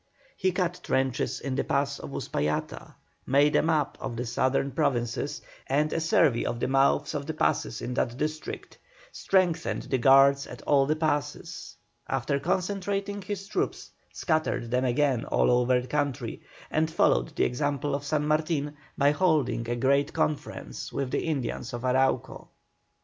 [0.35, 2.95] He cut trenches in the pass of Uspallata;
[3.27, 7.35] made a map of the southern provinces, and a survey of the mouths of the
[7.35, 8.79] passes in that district;
[9.11, 11.75] strengthened the guards at all the passes;
[12.07, 16.41] after concentrating his troops, scattered them again all over the country;
[16.71, 21.73] and followed the example of San Martin by holding a great conference with the Indians
[21.73, 22.47] of Arauco.